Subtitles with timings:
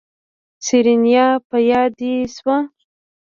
[0.65, 2.57] سېرېنا په ياده دې شوه.